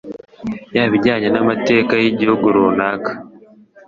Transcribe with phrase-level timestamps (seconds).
[0.75, 3.11] yaba ijyanye n'amateka y'igihugu runaka,